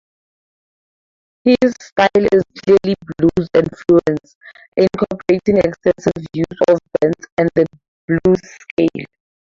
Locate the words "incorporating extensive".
4.75-6.25